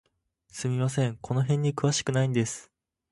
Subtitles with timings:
[0.47, 2.71] すみません、この辺に詳しくないんです。